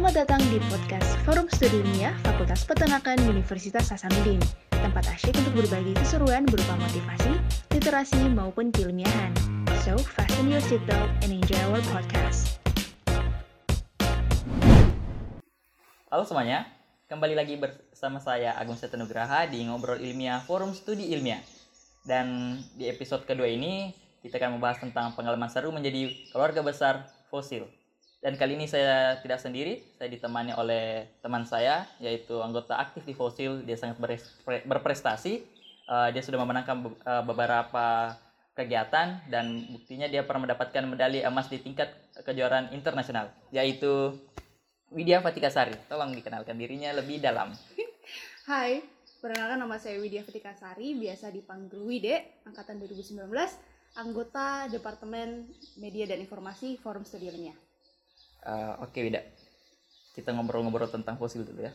Selamat 0.00 0.24
datang 0.24 0.40
di 0.48 0.56
podcast 0.64 1.12
Forum 1.28 1.44
Studi 1.52 1.84
Ilmiah 1.84 2.16
Fakultas 2.24 2.64
Peternakan 2.64 3.20
Universitas 3.28 3.92
Hasanuddin. 3.92 4.40
Tempat 4.72 5.04
asyik 5.12 5.36
untuk 5.44 5.60
berbagi 5.60 5.92
keseruan 5.92 6.48
berupa 6.48 6.72
motivasi, 6.80 7.36
literasi, 7.68 8.32
maupun 8.32 8.72
keilmiahan. 8.72 9.28
So, 9.84 10.00
fasten 10.00 10.48
your 10.48 10.64
seatbelt 10.64 11.04
and 11.20 11.36
enjoy 11.36 11.60
our 11.68 11.84
podcast. 11.92 12.56
Halo 16.08 16.24
semuanya, 16.24 16.64
kembali 17.12 17.36
lagi 17.36 17.60
bersama 17.60 18.24
saya 18.24 18.56
Agung 18.56 18.80
Setenugraha 18.80 19.52
di 19.52 19.68
Ngobrol 19.68 20.00
Ilmiah 20.00 20.40
Forum 20.48 20.72
Studi 20.72 21.12
Ilmiah. 21.12 21.44
Dan 22.08 22.56
di 22.72 22.88
episode 22.88 23.28
kedua 23.28 23.52
ini 23.52 23.92
kita 24.24 24.40
akan 24.40 24.56
membahas 24.56 24.80
tentang 24.80 25.12
pengalaman 25.12 25.52
seru 25.52 25.68
menjadi 25.68 26.08
keluarga 26.32 26.64
besar 26.64 27.04
fosil. 27.28 27.68
Dan 28.20 28.36
kali 28.36 28.52
ini 28.52 28.68
saya 28.68 29.16
tidak 29.24 29.40
sendiri, 29.40 29.80
saya 29.96 30.12
ditemani 30.12 30.52
oleh 30.52 31.08
teman 31.24 31.48
saya, 31.48 31.88
yaitu 32.04 32.36
anggota 32.44 32.76
aktif 32.76 33.08
di 33.08 33.16
Fosil. 33.16 33.64
Dia 33.64 33.80
sangat 33.80 33.96
berprestasi. 34.68 35.40
Uh, 35.88 36.12
dia 36.12 36.20
sudah 36.20 36.36
memenangkan 36.36 36.84
uh, 37.00 37.24
beberapa 37.24 38.12
kegiatan 38.52 39.24
dan 39.32 39.64
buktinya 39.72 40.04
dia 40.04 40.20
pernah 40.20 40.44
mendapatkan 40.44 40.84
medali 40.84 41.24
emas 41.24 41.48
di 41.48 41.64
tingkat 41.64 41.96
kejuaraan 42.20 42.76
internasional, 42.76 43.32
yaitu 43.48 44.12
Widya 44.92 45.24
Fatikasari. 45.24 45.72
Tolong 45.88 46.12
dikenalkan 46.12 46.60
dirinya 46.60 46.92
lebih 46.92 47.24
dalam. 47.24 47.56
Hai, 48.50 48.84
perkenalkan 49.24 49.64
nama 49.64 49.80
saya 49.80 49.96
Widya 49.96 50.28
Fatikasari, 50.28 50.92
biasa 50.92 51.32
dipanggil 51.32 51.80
Wide, 51.80 52.44
angkatan 52.44 52.84
2019, 52.84 53.16
anggota 53.96 54.68
Departemen 54.68 55.48
Media 55.80 56.04
dan 56.04 56.20
Informasi 56.20 56.76
Forum 56.76 57.08
Studi 57.08 57.32
Ilmiah. 57.32 57.69
Uh, 58.44 58.80
Oke, 58.84 59.00
okay, 59.00 59.00
Wida. 59.08 59.22
Kita 60.16 60.32
ngobrol-ngobrol 60.34 60.88
tentang 60.90 61.20
fosil 61.20 61.44
dulu 61.44 61.64
ya. 61.64 61.72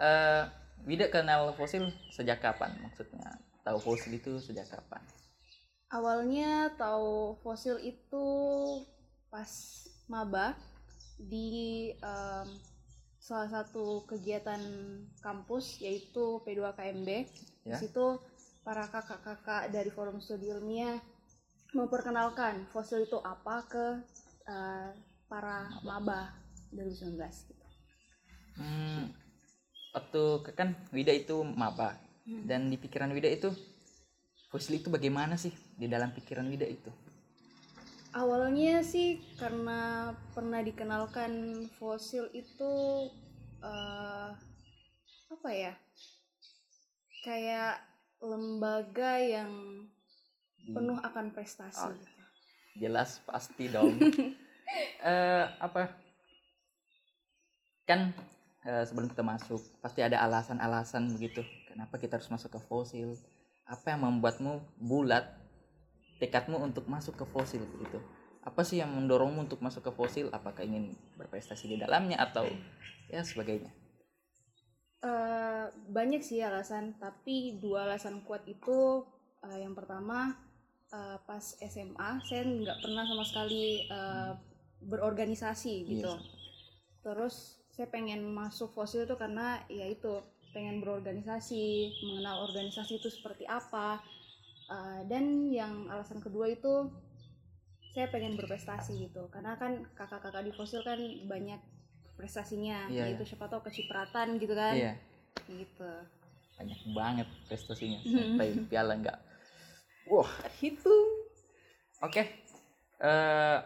Uh, 0.00 0.44
Wida 0.82 1.12
kenal 1.12 1.54
fosil 1.54 1.92
sejak 2.10 2.42
kapan? 2.42 2.74
Maksudnya 2.82 3.38
tahu 3.62 3.78
fosil 3.78 4.18
itu 4.18 4.40
sejak 4.42 4.66
kapan? 4.66 5.02
Awalnya 5.92 6.72
tahu 6.74 7.36
fosil 7.44 7.76
itu 7.84 8.26
pas 9.28 9.48
maba 10.08 10.56
di 11.20 11.92
um, 12.02 12.48
salah 13.22 13.46
satu 13.46 14.02
kegiatan 14.10 14.58
kampus 15.22 15.78
yaitu 15.78 16.42
P2KMB. 16.42 17.08
Ya? 17.68 17.78
Di 17.78 17.86
situ 17.86 18.18
para 18.66 18.90
kakak-kakak 18.90 19.70
dari 19.70 19.90
Forum 19.94 20.18
Studi 20.18 20.50
Ilmiah 20.50 20.98
memperkenalkan 21.72 22.68
fosil 22.74 23.06
itu 23.06 23.16
apa 23.22 23.64
ke 23.70 23.86
uh, 24.50 24.90
para 25.32 25.72
maba 25.80 26.36
2019 26.76 27.16
gitu. 27.48 27.66
Hmm, 28.60 29.08
waktu 29.96 30.22
kan 30.52 30.76
Wida 30.92 31.08
itu 31.08 31.40
maba 31.40 31.96
hmm. 32.28 32.44
dan 32.44 32.68
di 32.68 32.76
pikiran 32.76 33.08
Wida 33.16 33.32
itu 33.32 33.48
fosil 34.52 34.76
itu 34.76 34.92
bagaimana 34.92 35.40
sih 35.40 35.56
di 35.80 35.88
dalam 35.88 36.12
pikiran 36.12 36.44
Wida 36.52 36.68
itu? 36.68 36.92
Awalnya 38.12 38.84
sih 38.84 39.24
karena 39.40 40.12
pernah 40.36 40.60
dikenalkan 40.60 41.64
fosil 41.80 42.28
itu 42.36 42.72
uh, 43.64 44.36
apa 45.32 45.48
ya? 45.48 45.72
Kayak 47.24 47.80
lembaga 48.20 49.16
yang 49.16 49.48
hmm. 50.60 50.76
penuh 50.76 51.00
akan 51.00 51.32
prestasi. 51.32 51.88
Oh, 51.88 51.96
jelas 52.76 53.24
pasti 53.24 53.72
dong. 53.72 53.96
uh, 55.02 55.44
apa? 55.58 55.92
Kan 57.86 58.14
uh, 58.66 58.84
sebelum 58.86 59.10
kita 59.10 59.24
masuk 59.26 59.60
pasti 59.82 60.00
ada 60.02 60.22
alasan-alasan 60.22 61.12
begitu. 61.14 61.42
Kenapa 61.68 61.98
kita 61.98 62.18
harus 62.18 62.30
masuk 62.30 62.54
ke 62.56 62.60
fosil? 62.62 63.18
Apa 63.66 63.94
yang 63.94 64.04
membuatmu 64.04 64.60
bulat 64.78 65.24
tekadmu 66.18 66.60
untuk 66.60 66.86
masuk 66.86 67.18
ke 67.18 67.26
fosil 67.26 67.62
begitu? 67.78 67.98
Apa 68.42 68.66
sih 68.66 68.82
yang 68.82 68.90
mendorongmu 68.90 69.46
untuk 69.46 69.62
masuk 69.62 69.86
ke 69.86 69.92
fosil? 69.94 70.26
Apakah 70.34 70.66
ingin 70.66 70.94
berprestasi 71.14 71.70
di 71.70 71.76
dalamnya 71.78 72.18
atau 72.18 72.46
ya 73.06 73.22
sebagainya? 73.22 73.70
Uh, 75.02 75.66
banyak 75.90 76.22
sih 76.22 76.38
alasan 76.38 76.94
tapi 77.02 77.58
dua 77.58 77.90
alasan 77.90 78.22
kuat 78.22 78.46
itu 78.46 79.02
uh, 79.42 79.58
yang 79.58 79.74
pertama 79.74 80.38
uh, 80.94 81.18
pas 81.26 81.42
SMA 81.58 82.10
saya 82.22 82.46
nggak 82.46 82.78
pernah 82.78 83.02
sama 83.02 83.24
sekali 83.26 83.90
uh, 83.90 84.38
berorganisasi 84.88 85.74
gitu. 85.86 86.12
Yes. 86.12 86.40
terus 87.02 87.58
saya 87.74 87.90
pengen 87.90 88.22
masuk 88.30 88.70
fosil 88.70 89.10
itu 89.10 89.18
karena 89.18 89.58
ya 89.66 89.90
itu 89.90 90.22
pengen 90.54 90.78
berorganisasi 90.78 91.90
mengenal 92.06 92.46
organisasi 92.46 93.02
itu 93.02 93.10
seperti 93.10 93.42
apa. 93.48 93.98
Uh, 94.70 95.02
dan 95.10 95.50
yang 95.50 95.90
alasan 95.90 96.22
kedua 96.22 96.46
itu 96.46 96.86
saya 97.90 98.06
pengen 98.14 98.38
berprestasi 98.38 99.10
gitu. 99.10 99.26
Karena 99.34 99.58
kan 99.58 99.82
kakak-kakak 99.98 100.46
di 100.46 100.52
fosil 100.54 100.86
kan 100.86 101.00
banyak 101.26 101.58
prestasinya. 102.14 102.86
Yeah, 102.86 103.10
itu 103.10 103.26
yeah. 103.26 103.30
siapa 103.34 103.50
tahu 103.50 103.66
kecipratan 103.66 104.38
gitu 104.38 104.54
kan. 104.54 104.78
Yeah. 104.78 104.94
gitu. 105.50 105.92
Banyak 106.60 106.80
banget 106.94 107.28
prestasinya. 107.50 107.98
Sampai 108.14 108.62
piala 108.70 108.94
enggak 108.94 109.18
wah. 110.12 110.28
Hitung. 110.58 111.08
Oke. 112.02 112.20
Okay. 112.20 112.26
uh, 113.02 113.06
eh, 113.06 113.58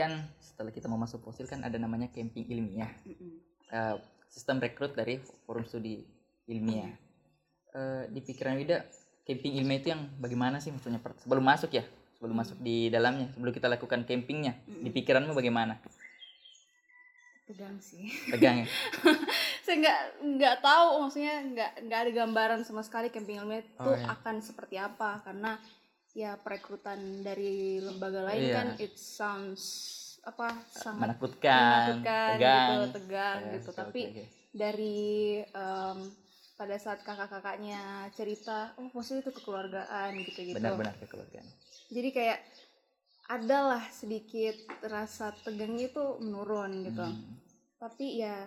kan 0.00 0.12
setelah 0.40 0.72
kita 0.72 0.88
mau 0.88 0.96
masuk 0.96 1.20
fosil 1.20 1.44
kan 1.44 1.60
ada 1.60 1.76
namanya 1.76 2.08
camping 2.08 2.48
ilmiah. 2.48 2.88
Uh, 3.68 4.00
sistem 4.32 4.56
rekrut 4.56 4.96
dari 4.96 5.20
forum 5.44 5.68
studi 5.68 6.00
ilmiah. 6.48 6.96
Uh, 7.70 8.08
di 8.08 8.24
pikiran 8.24 8.56
Wida 8.56 8.82
camping 9.28 9.60
ilmiah 9.60 9.78
itu 9.78 9.88
yang 9.92 10.08
bagaimana 10.16 10.58
sih 10.58 10.72
maksudnya? 10.72 10.98
Sebelum 11.20 11.44
masuk 11.44 11.70
ya? 11.76 11.84
Sebelum 12.16 12.36
masuk 12.36 12.56
di 12.60 12.88
dalamnya 12.88 13.32
sebelum 13.36 13.52
kita 13.52 13.68
lakukan 13.68 14.04
campingnya 14.08 14.56
di 14.64 14.88
pikiranmu 14.92 15.36
bagaimana? 15.36 15.76
Tegang 17.48 17.76
sih. 17.82 18.08
Tegang 18.30 18.62
ya? 18.62 18.66
Saya 19.64 19.76
nggak 19.80 20.00
nggak 20.38 20.56
tahu 20.62 20.88
maksudnya 21.04 21.34
nggak 21.44 21.72
nggak 21.86 21.98
ada 22.06 22.10
gambaran 22.12 22.60
sama 22.64 22.82
sekali 22.84 23.12
camping 23.12 23.40
ilmiah 23.40 23.62
itu 23.62 23.72
oh, 23.80 23.96
iya. 23.96 24.16
akan 24.18 24.40
seperti 24.40 24.76
apa 24.76 25.20
karena 25.22 25.60
ya 26.14 26.34
perekrutan 26.40 27.22
dari 27.22 27.78
lembaga 27.78 28.26
lain 28.26 28.42
iya. 28.42 28.54
kan 28.58 28.68
it 28.82 28.98
sounds 28.98 29.62
apa 30.20 30.52
sangat 30.68 31.16
menakutkan, 31.16 31.56
menakutkan 31.56 32.36
tegang 32.36 32.38
gitu 32.44 32.86
tegang 32.98 33.38
yes, 33.40 33.54
gitu 33.56 33.70
tapi 33.72 34.02
okay. 34.10 34.26
dari 34.52 34.98
um, 35.54 35.98
pada 36.60 36.76
saat 36.76 37.00
kakak-kakaknya 37.00 38.12
cerita 38.12 38.76
oh 38.76 38.92
posisi 38.92 39.24
itu 39.24 39.32
kekeluargaan 39.32 40.12
gitu 40.28 40.40
gitu 40.44 40.56
benar-benar 40.60 40.92
kekeluargaan 41.00 41.48
jadi 41.88 42.08
kayak 42.12 42.38
adalah 43.30 43.80
sedikit 43.94 44.58
rasa 44.84 45.32
tegangnya 45.46 45.88
itu 45.88 46.04
menurun 46.20 46.84
gitu 46.84 47.00
hmm. 47.06 47.32
tapi 47.80 48.20
ya 48.20 48.44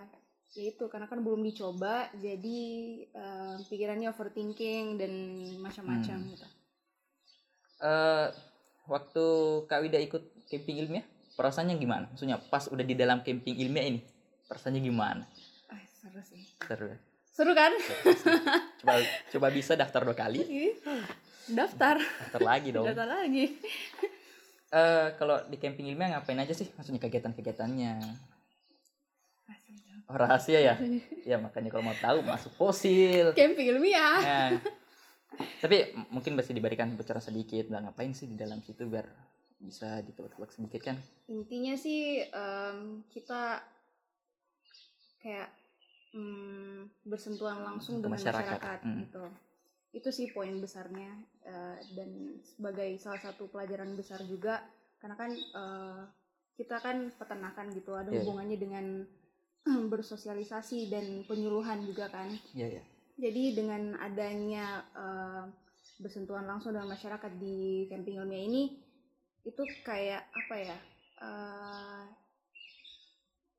ya 0.54 0.70
itu 0.70 0.86
karena 0.86 1.10
kan 1.10 1.18
belum 1.26 1.42
dicoba 1.42 2.06
jadi 2.14 2.62
um, 3.10 3.58
pikirannya 3.66 4.14
overthinking 4.14 4.94
dan 4.94 5.12
macam-macam 5.58 6.18
hmm. 6.22 6.30
gitu 6.38 6.46
uh, 7.84 8.26
waktu 8.88 9.24
Kak 9.68 9.80
Wida 9.84 10.00
ikut 10.00 10.48
camping 10.48 10.80
ilmiah 10.80 11.04
perasaannya 11.36 11.76
gimana? 11.76 12.08
Maksudnya 12.10 12.40
pas 12.40 12.66
udah 12.72 12.84
di 12.84 12.96
dalam 12.96 13.20
camping 13.20 13.54
ilmiah 13.60 13.86
ini 13.86 14.00
perasaannya 14.48 14.80
gimana? 14.80 15.24
Ah, 15.68 15.82
seru 15.84 16.20
sih. 16.24 16.42
Seru. 16.64 16.86
Ya? 16.88 16.98
Seru 17.34 17.52
kan? 17.52 17.72
coba 18.80 18.94
coba 19.34 19.46
bisa 19.52 19.76
daftar 19.76 20.00
dua 20.06 20.16
kali. 20.16 20.40
Daftar. 21.44 22.00
Daftar 22.00 22.40
lagi 22.40 22.68
dong. 22.72 22.86
Daftar 22.88 23.08
lagi. 23.20 23.44
uh, 24.72 25.12
kalau 25.20 25.36
di 25.50 25.56
camping 25.60 25.92
ilmiah 25.92 26.16
ngapain 26.16 26.40
aja 26.40 26.56
sih? 26.56 26.70
Maksudnya 26.72 27.02
kegiatan-kegiatannya? 27.02 27.94
Oh, 30.04 30.20
rahasia 30.20 30.60
ya? 30.60 30.74
ya 31.24 31.40
makanya 31.40 31.72
kalau 31.72 31.88
mau 31.88 31.96
tahu 31.96 32.20
masuk 32.20 32.52
fosil. 32.60 33.32
Camping 33.32 33.72
ilmiah. 33.72 34.20
Nah, 34.20 34.50
tapi 35.62 35.92
mungkin 36.10 36.38
masih 36.38 36.54
diberikan 36.54 36.92
bocoran 36.94 37.22
sedikit 37.22 37.70
lah 37.72 37.84
ngapain 37.84 38.12
sih 38.12 38.30
di 38.30 38.36
dalam 38.36 38.60
situ 38.60 38.86
biar 38.86 39.06
bisa 39.58 40.04
ditebak-tebak 40.04 40.50
sedikit 40.52 40.80
kan 40.92 40.96
intinya 41.30 41.74
sih 41.78 42.20
um, 42.28 43.00
kita 43.08 43.64
kayak 45.24 45.48
um, 46.12 46.84
bersentuhan 47.06 47.64
langsung 47.64 48.04
dengan 48.04 48.20
masyarakat, 48.20 48.60
masyarakat 48.60 48.80
hmm. 48.84 48.98
gitu 49.08 49.24
itu 49.94 50.08
sih 50.10 50.26
poin 50.34 50.52
besarnya 50.58 51.14
uh, 51.46 51.78
dan 51.94 52.42
sebagai 52.42 52.90
salah 52.98 53.22
satu 53.22 53.46
pelajaran 53.48 53.94
besar 53.94 54.20
juga 54.26 54.60
karena 54.98 55.16
kan 55.16 55.30
uh, 55.54 56.02
kita 56.58 56.82
kan 56.82 57.14
peternakan 57.14 57.70
gitu 57.72 57.94
ada 57.94 58.10
yeah. 58.10 58.20
hubungannya 58.20 58.58
dengan 58.58 58.86
bersosialisasi 59.92 60.92
dan 60.92 61.24
penyuluhan 61.24 61.86
juga 61.86 62.10
kan 62.10 62.28
yeah, 62.52 62.78
yeah 62.78 62.86
jadi 63.14 63.54
dengan 63.54 63.94
adanya 64.02 64.82
uh, 64.94 65.44
bersentuhan 66.02 66.46
langsung 66.46 66.74
dengan 66.74 66.90
masyarakat 66.90 67.32
di 67.38 67.86
camping 67.86 68.18
ilmiah 68.18 68.44
ini 68.44 68.62
itu 69.44 69.62
kayak 69.86 70.26
apa 70.34 70.54
ya 70.56 70.78
uh, 71.22 72.04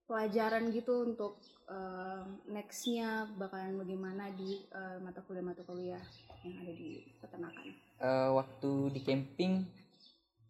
pelajaran 0.05 0.69
gitu 0.69 1.05
untuk 1.05 1.41
eh, 1.65 2.23
nextnya 2.49 3.25
bakalan 3.37 3.77
bagaimana 3.81 4.29
di 4.37 4.61
eh, 4.69 4.97
mata 5.01 5.21
kuliah 5.25 5.45
mata 5.45 5.65
kuliah 5.65 6.03
yang 6.45 6.61
ada 6.61 6.73
di 6.73 7.01
peternakan. 7.17 7.67
Eh, 8.01 8.29
waktu 8.37 8.71
di 8.93 9.01
camping 9.01 9.65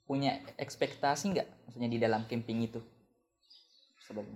punya 0.05 0.43
ekspektasi 0.59 1.33
nggak? 1.33 1.47
Maksudnya 1.67 1.89
di 1.89 1.99
dalam 1.99 2.27
camping 2.27 2.67
itu? 2.67 2.83
Sebelum 4.05 4.27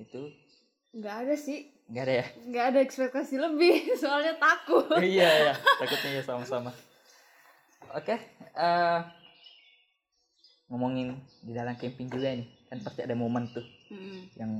itu 0.00 0.32
Nggak 0.92 1.16
ada 1.24 1.34
sih, 1.34 1.58
nggak 1.88 2.04
ada 2.04 2.14
ya? 2.14 2.26
Nggak 2.44 2.64
ada 2.66 2.78
ekspektasi 2.80 3.34
lebih 3.36 3.74
soalnya 4.02 4.36
takut. 4.36 5.00
iya 5.04 5.28
ya 5.42 5.54
takutnya 5.76 6.10
ya 6.14 6.22
sama-sama. 6.22 6.70
Oke 7.92 8.16
eh, 8.52 9.00
ngomongin 10.68 11.16
di 11.40 11.52
dalam 11.52 11.74
camping 11.74 12.08
juga 12.08 12.32
nih. 12.32 12.48
Kan 12.68 12.80
pasti 12.80 13.00
ada 13.00 13.12
momen 13.12 13.44
tuh 13.48 13.64
Mm-mm, 13.88 14.32
yang 14.34 14.52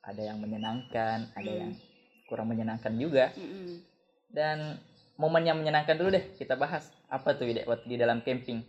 ada 0.00 0.22
yang 0.22 0.38
menyenangkan 0.38 1.28
ada 1.30 1.44
Hmm. 1.46 1.60
yang 1.60 1.72
kurang 2.24 2.48
menyenangkan 2.48 2.92
juga. 2.94 3.32
Mm-mm. 3.34 3.84
dan 4.30 4.78
momen 5.16 5.42
yang 5.42 5.58
menyenangkan 5.58 5.96
dulu 5.96 6.08
deh 6.10 6.36
kita 6.36 6.54
bahas. 6.54 6.88
Apa 7.06 7.34
tuh 7.34 7.44
Widya 7.44 7.66
waktu 7.66 7.84
di 7.84 7.96
dalam 7.96 8.20
camping? 8.20 8.62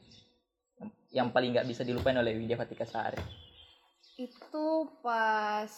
Yang, 0.75 0.89
yang 1.13 1.27
paling 1.29 1.53
nggak 1.53 1.67
bisa 1.67 1.83
dilupain 1.83 2.15
oleh 2.15 2.33
Widya 2.33 2.57
Fatika 2.57 2.83
Sari 2.83 3.21
Itu 4.17 4.89
pas 4.99 5.69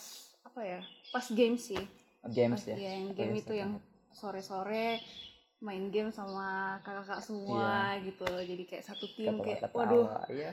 apa 0.53 0.61
ya? 0.61 0.81
Pas 1.09 1.25
game 1.27 1.57
sih. 1.57 1.81
games 2.29 2.61
Pas 2.61 2.69
ya 2.69 2.75
ya, 2.77 2.89
yang 2.93 3.05
game 3.11 3.33
Games 3.33 3.41
itu 3.41 3.53
ya. 3.53 3.61
yang 3.65 3.71
sore-sore 4.13 5.01
main 5.59 5.89
game 5.89 6.07
sama 6.07 6.77
kakak-kakak 6.79 7.19
semua 7.19 7.97
gitu. 7.99 8.23
Jadi 8.23 8.63
kayak 8.63 8.85
satu 8.85 9.05
tim 9.11 9.41
kayak 9.41 9.65
Ketawa-ketawa, 9.65 9.81
waduh, 9.81 10.07
iya 10.29 10.51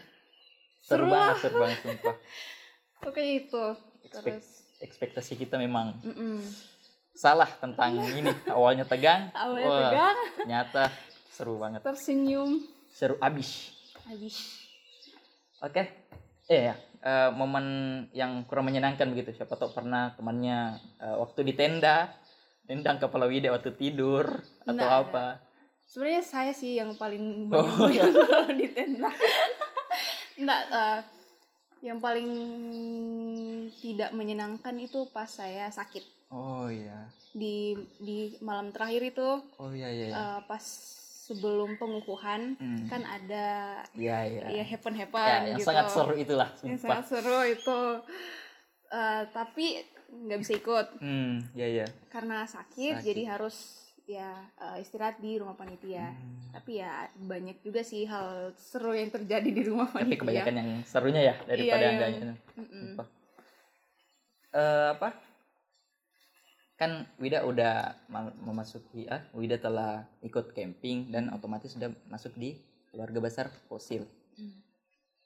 seru, 0.81 1.05
Seru 1.05 1.05
banget 1.06 1.37
seru 1.38 1.56
banget 1.61 1.79
sumpah 1.85 2.17
oke 3.12 3.23
itu. 3.23 3.64
Expect- 4.00 4.25
Terus 4.25 4.47
ekspektasi 4.81 5.32
kita 5.37 5.61
memang 5.61 5.93
mm-mm. 6.00 6.41
salah 7.12 7.52
tentang 7.61 8.00
ini 8.19 8.32
awalnya 8.49 8.88
tegang 8.88 9.29
awalnya 9.31 9.69
wah, 9.69 9.79
tegang, 9.93 10.17
ternyata 10.41 10.82
seru 11.29 11.61
banget 11.61 11.85
tersenyum, 11.85 12.64
seru 12.91 13.20
abis 13.20 13.76
habis. 14.08 14.37
oke 15.61 15.82
eh 16.49 16.62
ya 16.73 16.75
eh, 17.05 17.31
momen 17.32 17.67
yang 18.17 18.44
kurang 18.47 18.69
menyenangkan 18.70 19.08
begitu 19.11 19.37
siapa 19.37 19.56
tahu 19.56 19.73
pernah 19.73 20.12
temannya 20.14 20.79
eh, 21.00 21.17
waktu 21.17 21.44
di 21.44 21.55
tenda 21.56 22.12
tendang 22.69 23.02
kepala 23.02 23.26
Wida 23.26 23.50
waktu 23.50 23.75
tidur 23.75 24.41
atau 24.64 24.75
Nggak 24.75 24.94
apa 25.08 25.26
Sebenarnya 25.91 26.23
saya 26.23 26.52
sih 26.55 26.79
yang 26.79 26.94
paling 26.94 27.50
Oh, 27.50 27.91
iya. 27.91 28.06
di 28.62 28.70
tenda. 28.70 29.11
Enggak, 30.38 30.62
eh, 30.70 31.00
yang 31.81 31.99
paling 31.99 32.29
tidak 33.81 34.12
menyenangkan 34.12 34.76
itu 34.76 35.08
pas 35.08 35.29
saya 35.29 35.73
sakit 35.73 36.05
oh 36.29 36.69
iya 36.69 37.08
di 37.32 37.73
di 37.97 38.37
malam 38.44 38.69
terakhir 38.69 39.17
itu 39.17 39.29
oh 39.41 39.70
iya 39.73 39.88
iya 39.88 40.06
iya. 40.12 40.17
eh, 40.17 40.38
pas 40.44 40.64
sebelum 41.31 41.71
pengukuhan 41.77 42.59
Hmm. 42.59 42.82
kan 42.85 43.03
ada 43.03 43.47
iya 43.94 44.27
iya 44.27 44.44
ya 44.53 44.65
happen 44.67 44.93
Ya, 44.93 45.00
happen 45.00 45.41
yang 45.47 45.56
gitu 45.56 45.65
sangat 45.65 45.87
seru 45.88 46.15
itulah 46.15 46.49
yang 46.61 46.75
sumpah 46.75 46.99
sangat 46.99 47.05
seru 47.06 47.38
itu 47.47 47.81
Eh, 48.91 49.23
tapi 49.31 49.79
nggak 50.11 50.38
bisa 50.41 50.53
ikut 50.53 50.87
hmm 50.99 51.55
iya 51.55 51.67
iya 51.71 51.87
karena 52.09 52.43
sakit, 52.43 52.99
Sakit. 52.99 53.06
jadi 53.06 53.23
harus 53.29 53.56
ya 54.03 54.35
eh, 54.59 54.82
istirahat 54.82 55.17
di 55.17 55.38
rumah 55.38 55.55
panitia 55.55 56.11
Hmm. 56.11 56.50
tapi 56.50 56.73
ya 56.77 57.06
banyak 57.17 57.62
juga 57.62 57.81
sih 57.81 58.03
hal 58.03 58.50
seru 58.53 58.91
yang 58.91 59.06
terjadi 59.09 59.47
di 59.47 59.62
rumah 59.62 59.87
tapi 59.87 60.03
panitia 60.11 60.19
kebanyakan 60.19 60.55
yang 60.56 60.71
serunya 60.83 61.23
ya 61.25 61.35
daripada 61.41 61.55
Iya, 61.55 61.71
yang 61.79 61.79
iya. 61.79 61.91
enggaknya 61.94 62.35
Mm-mm. 62.59 62.83
Sumpah. 62.91 63.06
Eh, 64.50 64.88
apa 64.91 65.09
kan 66.81 66.91
Wida 67.17 67.44
udah 67.44 67.75
ma- 68.09 68.32
memasuki 68.41 69.05
ah 69.06 69.21
Wida 69.31 69.61
telah 69.61 70.00
ikut 70.21 70.50
camping 70.50 71.12
dan 71.12 71.29
otomatis 71.29 71.69
sudah 71.71 71.93
masuk 72.09 72.32
di 72.35 72.56
keluarga 72.88 73.21
besar 73.21 73.47
fosil 73.69 74.09
Hmm. 74.31 74.56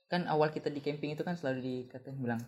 kan 0.07 0.27
awal 0.27 0.51
kita 0.51 0.67
di 0.67 0.83
camping 0.83 1.15
itu 1.15 1.23
kan 1.23 1.39
selalu 1.39 1.63
dikatain 1.63 2.19
bilang 2.19 2.43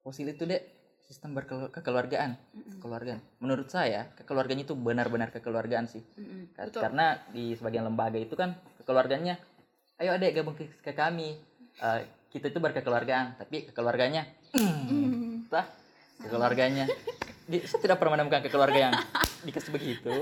fosil 0.00 0.28
itu 0.28 0.44
dek 0.44 0.60
sistem 1.00 1.32
berkekeluargaan 1.32 2.36
Mm-mm. 2.52 2.76
keluarga 2.78 3.16
menurut 3.38 3.66
saya 3.66 4.12
kekeluarganya 4.14 4.62
itu 4.62 4.76
benar-benar 4.76 5.30
kekeluargaan 5.30 5.88
sih 5.88 6.04
Betul. 6.52 6.84
karena 6.84 7.16
di 7.32 7.56
sebagian 7.56 7.82
lembaga 7.82 8.14
itu 8.14 8.34
kan 8.34 8.52
kekeluarganya 8.76 9.40
ayo 9.96 10.12
adek 10.12 10.36
gabung 10.36 10.52
ke, 10.52 10.68
ke 10.76 10.92
kami 10.92 11.40
Eh, 11.80 12.02
kita 12.28 12.46
itu 12.46 12.60
berkekeluargaan 12.60 13.40
tapi 13.40 13.64
kekeluarganya 13.64 14.28
Mm. 14.52 15.46
entah 15.46 15.64
kekeluarganya 16.20 16.84
Di- 17.50 17.66
saya 17.66 17.80
tidak 17.82 17.98
pernah 17.98 18.14
menemukan 18.14 18.46
kekeluarga 18.46 18.78
yang 18.80 18.94
dikasih 19.46 19.74
begitu. 19.74 20.14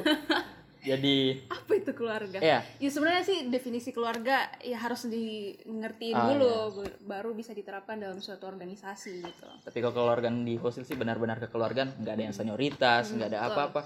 Jadi 0.78 1.42
apa 1.50 1.72
itu 1.74 1.90
keluarga? 1.92 2.38
Ya 2.38 2.62
ya 2.78 2.88
sebenarnya 2.88 3.20
sih 3.20 3.38
definisi 3.50 3.90
keluarga 3.90 4.46
ya 4.62 4.78
harus 4.78 5.04
di 5.04 5.52
ngertiin 5.60 6.14
Ah, 6.14 6.32
dulu 6.32 6.54
iya. 6.80 6.94
baru 7.04 7.34
bisa 7.34 7.50
diterapkan 7.50 7.98
dalam 7.98 8.22
suatu 8.22 8.46
organisasi 8.46 9.12
gitu. 9.20 9.48
Tapi 9.60 9.76
kalau 9.76 9.92
kekeluargaan 9.92 10.46
di 10.46 10.54
fosil 10.56 10.86
sih 10.86 10.94
benar-benar 10.94 11.42
kekeluargaan 11.42 11.98
nggak 11.98 12.14
ada 12.14 12.22
yang 12.22 12.32
senioritas 12.32 13.10
nggak 13.10 13.28
ada 13.28 13.40
Betul. 13.42 13.52
apa-apa. 13.52 13.80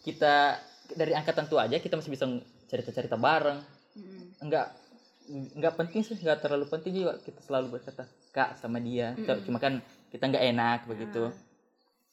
Kita 0.00 0.34
dari 0.92 1.12
angkatan 1.16 1.48
tua 1.48 1.66
aja 1.66 1.80
kita 1.80 1.96
masih 1.96 2.12
bisa 2.12 2.26
cerita-cerita 2.68 3.16
bareng. 3.16 3.58
Mm-mm. 3.90 4.46
nggak 4.46 4.66
nggak 5.56 5.74
penting 5.74 6.00
sih 6.00 6.14
nggak 6.14 6.38
terlalu 6.40 6.68
penting 6.68 6.94
juga 6.94 7.18
kita 7.18 7.42
selalu 7.42 7.74
berkata 7.74 8.06
kak 8.30 8.54
sama 8.54 8.78
dia. 8.78 9.16
Mm-mm. 9.16 9.42
cuma 9.42 9.58
kan 9.58 9.82
kita 10.12 10.28
nggak 10.28 10.44
enak 10.46 10.78
begitu 10.86 11.32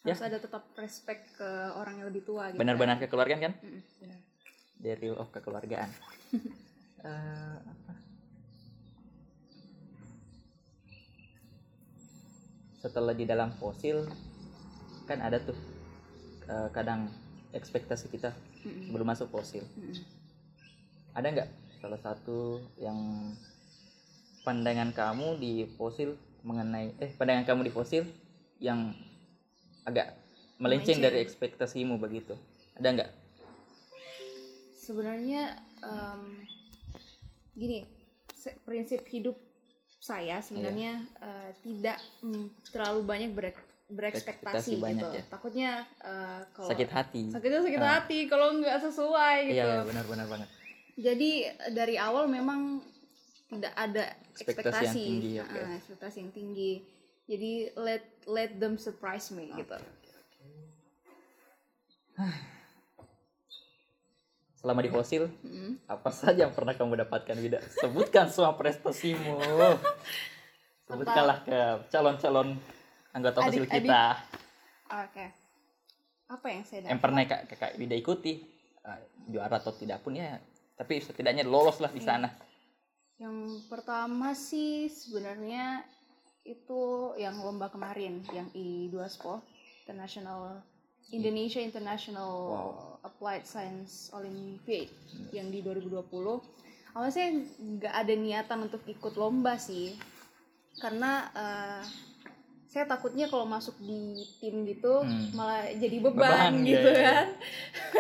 Ya. 0.08 0.16
harus 0.16 0.24
ada 0.24 0.38
tetap 0.40 0.64
respect 0.80 1.36
ke 1.36 1.50
orang 1.76 2.00
yang 2.00 2.08
lebih 2.08 2.24
tua 2.24 2.48
gitu 2.50 2.60
benar-benar 2.64 2.96
kan. 2.96 3.04
kekeluargaan 3.06 3.42
kan 3.44 3.54
the 4.80 4.96
real 5.04 5.20
of 5.20 5.28
kekeluargaan 5.36 5.90
apa? 7.04 7.94
setelah 12.78 13.12
di 13.12 13.26
dalam 13.28 13.52
fosil 13.60 14.06
kan 15.10 15.20
ada 15.20 15.44
tuh 15.44 15.56
eh, 16.48 16.70
kadang 16.72 17.12
ekspektasi 17.52 18.08
kita 18.08 18.32
Mm-mm. 18.64 18.92
sebelum 18.92 19.08
masuk 19.08 19.28
fosil 19.32 19.64
Mm-mm. 19.76 19.96
ada 21.16 21.28
nggak 21.28 21.50
salah 21.84 22.00
satu 22.00 22.64
yang 22.80 22.96
pandangan 24.44 24.96
kamu 24.96 25.36
di 25.40 25.54
fosil 25.76 26.16
mengenai 26.48 26.96
eh 27.04 27.12
pandangan 27.12 27.44
kamu 27.44 27.68
di 27.68 27.74
fosil 27.74 28.04
yang 28.64 28.96
agak 29.88 30.20
melenceng 30.58 31.00
Melenceng. 31.00 31.00
dari 31.02 31.18
ekspektasimu 31.22 31.96
begitu. 31.96 32.36
Ada 32.76 32.88
nggak? 32.92 33.12
Sebenarnya 34.78 35.56
em, 35.80 36.22
gini 37.54 37.84
se- 38.30 38.56
prinsip 38.62 39.04
hidup 39.06 39.36
saya 39.98 40.40
sebenarnya 40.40 40.92
eh, 41.18 41.52
tidak 41.62 41.98
mm, 42.22 42.70
terlalu 42.70 43.02
banyak 43.04 43.32
berek- 43.32 43.66
Ekspektasi 43.88 43.96
berekspektasi 43.96 44.72
banyak 44.78 45.00
gitu. 45.02 45.16
ya. 45.16 45.24
takutnya 45.30 45.70
eh, 46.02 46.42
kalau 46.52 46.68
sakit 46.68 46.90
hati. 46.90 47.22
sakitnya 47.32 47.62
sakit 47.64 47.82
Ah. 47.82 47.92
hati 47.98 48.20
kalau 48.28 48.48
nggak 48.54 48.78
sesuai 48.82 49.38
gitu. 49.48 49.56
iya 49.58 49.80
benar-benar 49.82 50.28
banget. 50.28 50.50
Jadi 50.94 51.32
dari 51.72 51.96
awal 51.96 52.28
memang 52.28 52.84
tidak 53.48 53.72
ada 53.74 54.12
Ekspektasi 54.34 54.36
yang 54.36 54.92
ekspektasi. 54.92 55.00
tinggi, 55.00 55.32
oke. 55.40 55.56
Ah, 55.58 55.74
ekspektasi 55.78 56.18
yang 56.20 56.32
tinggi 56.32 56.72
jadi 57.28 57.52
let 57.76 58.04
let 58.26 58.56
them 58.56 58.76
surprise 58.76 59.30
me 59.30 59.52
gitu. 59.54 59.76
Selama 64.58 64.82
di 64.82 64.90
fosil 64.90 65.30
Mm. 65.46 65.78
apa 65.86 66.10
saja 66.10 66.50
yang 66.50 66.54
pernah 66.56 66.74
kamu 66.74 67.06
dapatkan 67.06 67.38
Wida? 67.38 67.62
Sebutkan 67.78 68.28
semua 68.28 68.58
prestasimu. 68.58 69.38
Sebutkanlah 70.90 71.46
ke 71.46 71.60
calon-calon 71.88 72.58
anggota 73.14 73.46
fosil 73.46 73.70
kita. 73.70 74.18
Oke. 75.06 75.26
Apa 76.28 76.48
yang 76.50 76.64
saya 76.66 76.84
yang 76.84 76.98
dapat? 76.98 77.04
Pernah 77.06 77.22
kak 77.24 77.42
kakak 77.54 77.72
Wida 77.78 77.96
ikuti. 77.96 78.34
Eh, 78.82 79.00
juara 79.28 79.60
atau 79.60 79.76
tidak 79.76 80.00
pun 80.02 80.16
ya 80.16 80.40
tapi 80.74 81.02
setidaknya 81.02 81.42
lolos 81.44 81.82
lah 81.82 81.90
di 81.90 82.00
Iya. 82.00 82.08
sana. 82.08 82.30
Yang 83.18 83.66
pertama 83.66 84.32
sih 84.32 84.86
sebenarnya 84.88 85.82
itu 86.48 86.82
yang 87.16 87.36
lomba 87.38 87.68
kemarin 87.68 88.24
yang 88.32 88.48
I2SPO 88.52 89.44
International 89.84 90.64
Indonesia 91.10 91.60
International 91.60 92.32
Wow. 92.48 93.04
Applied 93.04 93.44
Science 93.44 94.12
Olympiad 94.12 94.88
yang 95.32 95.48
di 95.48 95.60
2020. 95.60 96.04
Awalnya 96.92 97.14
saya 97.14 97.30
nggak 97.56 97.94
ada 97.94 98.14
niatan 98.14 98.60
untuk 98.64 98.84
ikut 98.84 99.14
lomba 99.14 99.56
sih 99.56 99.96
karena 100.78 101.12
eh, 101.32 101.82
saya 102.68 102.84
takutnya 102.86 103.26
kalau 103.26 103.48
masuk 103.48 103.74
di 103.80 104.12
tim 104.38 104.62
gitu 104.64 105.02
Hmm. 105.02 105.32
malah 105.34 105.72
jadi 105.72 105.98
beban, 105.98 106.52
Beban, 106.54 106.54
gitu 106.62 106.90
iya, 106.90 107.00
iya. 107.00 107.10
kan 107.10 107.28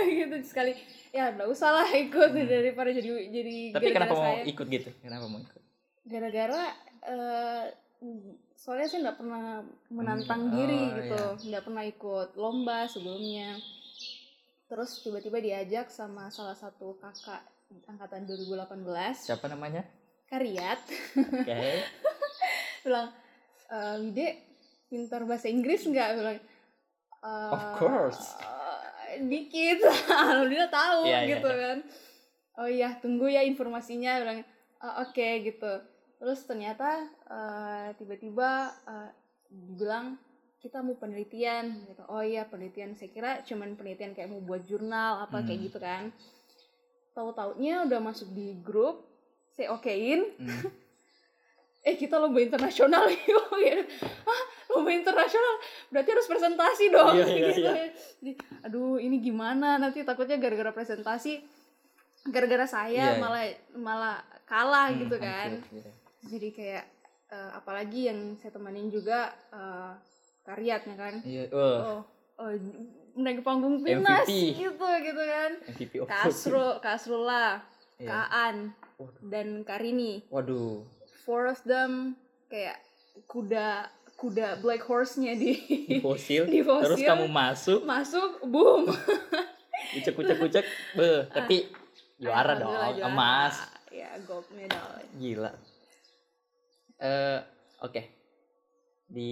gitu 0.20 0.36
sekali 0.44 0.72
ya 1.10 1.32
nggak 1.32 1.48
usah 1.48 1.72
lah 1.72 1.88
ikut 1.90 2.30
daripada 2.36 2.92
jadi 2.92 3.10
jadi 3.32 3.56
Hmm. 3.72 3.74
tapi 3.74 3.86
gara-gara 3.88 3.96
kenapa 3.96 4.14
mau 4.14 4.26
saya 4.28 4.42
ikut 4.46 4.68
gitu 4.68 4.90
kenapa 5.00 5.26
mau 5.26 5.40
ikut 5.40 5.62
gara-gara 6.06 6.64
eh, 7.08 7.64
soalnya 8.54 8.86
saya 8.86 9.00
nggak 9.04 9.18
pernah 9.18 9.46
menantang 9.90 10.42
Hmm, 10.44 10.54
diri 10.54 10.82
oh, 10.84 10.96
gitu. 10.96 11.22
nggak 11.46 11.64
pernah 11.64 11.84
ikut 11.84 12.30
lomba 12.36 12.86
sebelumnya. 12.86 13.58
Terus 14.68 15.00
tiba-tiba 15.00 15.40
diajak 15.40 15.88
sama 15.88 16.28
salah 16.28 16.54
satu 16.54 16.98
kakak 16.98 17.42
angkatan 17.86 18.24
2018 18.24 18.84
siapa 19.18 19.48
namanya? 19.48 19.82
Karyat 20.26 20.80
oke. 21.18 21.62
Bilang 22.84 23.10
e, 23.66 23.78
Wide 24.02 24.28
pintar 24.88 25.24
bahasa 25.24 25.48
Inggris 25.48 25.84
nggak? 25.84 26.10
Bilang 26.16 26.38
"Eh, 27.18 27.50
Of 27.50 27.64
course. 27.76 28.22
eh, 29.08 29.24
dikit. 29.24 29.84
Alhamdulillah 30.12 30.70
tahu 30.70 31.02
Iya, 31.06 31.18
iya, 31.18 31.30
gitu 31.30 31.50
iya. 31.50 31.60
kan. 31.64 31.78
Oh 32.58 32.68
iya 32.68 32.90
tunggu 32.98 33.26
ya 33.28 33.42
informasinya. 33.42 34.20
Bilang 34.20 34.40
"Ah, 34.78 35.02
oke 35.02 35.28
gitu 35.44 35.74
terus 36.18 36.42
ternyata 36.44 36.90
eh, 37.24 37.88
tiba-tiba 37.96 38.50
eh, 38.84 39.10
bilang 39.72 40.18
kita 40.58 40.82
mau 40.82 40.94
penelitian 40.94 41.86
gitu 41.86 42.02
oh 42.06 42.20
iya 42.20 42.44
penelitian 42.44 42.92
saya 42.92 43.08
kira 43.08 43.32
cuman 43.42 43.74
penelitian 43.74 44.12
kayak 44.12 44.28
mau 44.28 44.42
buat 44.42 44.64
jurnal 44.64 45.24
apa 45.24 45.40
kayak 45.40 45.54
Hmm. 45.56 45.66
gitu 45.66 45.78
kan 45.78 46.04
tahu-taunya 47.14 47.82
udah 47.84 48.00
masuk 48.00 48.30
di 48.32 48.58
grup 48.60 49.06
saya 49.50 49.72
okein 49.72 50.26
Hmm. 50.36 50.50
eh 51.84 51.96
kita 51.96 52.18
lomba 52.18 52.38
internasional 52.38 53.08
yuk 53.30 53.48
gitu. 53.56 53.84
Hah, 54.28 54.42
lomba 54.70 54.92
internasional 54.92 55.56
berarti 55.88 56.10
harus 56.12 56.28
presentasi 56.28 56.86
dong 56.90 57.16
Iya, 57.16 57.26
iya, 57.26 57.48
gitu. 57.48 57.62
iya. 57.64 57.74
Jadi, 58.18 58.32
aduh 58.62 58.98
ini 58.98 59.18
gimana 59.18 59.78
nanti 59.78 60.04
takutnya 60.04 60.36
gara-gara 60.36 60.70
presentasi 60.70 61.40
gara-gara 62.28 62.66
saya 62.66 62.92
Iya, 62.92 63.08
iya. 63.14 63.22
malah 63.22 63.44
malah 63.72 64.18
kalah 64.44 64.92
Hmm, 64.92 65.00
gitu 65.00 65.16
kan 65.16 65.50
hancur, 65.56 65.80
iya. 65.80 65.92
Jadi 66.24 66.50
kayak 66.50 66.86
eh, 67.28 67.52
apalagi 67.54 68.10
yang 68.10 68.20
saya 68.36 68.50
temanin 68.50 68.88
juga 68.88 69.30
eh, 69.50 69.92
karyatnya 70.42 70.96
kan? 70.96 71.14
Iya 71.22 71.44
oh 71.52 71.78
oh 71.78 72.00
oh 72.40 72.52
naik 73.16 73.42
panggung 73.42 73.82
pinas 73.82 74.24
MVP. 74.24 74.56
gitu 74.56 74.86
gitu 75.04 75.24
kan? 75.24 75.52
MVP 75.70 75.94
of 76.00 76.08
Kasro 76.08 76.68
Kasrullah 76.86 77.62
Iya. 77.98 78.14
Kaan 78.14 78.56
Waduh. 78.96 79.26
dan 79.26 79.48
Karini. 79.62 80.22
Waduh. 80.30 80.86
Four 81.26 81.50
of 81.50 81.58
them 81.66 82.14
kayak 82.46 82.78
kuda 83.26 83.90
kuda 84.14 84.62
black 84.62 84.82
horse-nya 84.82 85.34
di 85.34 85.58
di 85.90 85.98
fosil, 85.98 86.46
Di 86.54 86.62
fosil. 86.62 86.86
terus 86.86 87.02
kamu 87.02 87.26
masuk? 87.26 87.82
Masuk 87.82 88.46
boom. 88.46 88.86
Kucek 89.98 90.14
kucek 90.14 90.38
kucek 90.38 90.66
beh 90.94 91.26
tapi 91.28 91.66
juara 92.18 92.54
dong 92.54 92.70
juara. 92.70 93.02
emas. 93.04 93.56
Ya 93.90 94.14
gold 94.22 94.46
medal 94.54 95.02
gila 95.16 95.50
eh 97.02 97.40
oke. 97.84 98.02
Di 99.08 99.32